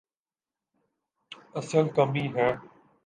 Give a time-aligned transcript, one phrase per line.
[1.55, 2.49] اصل کمی ہے۔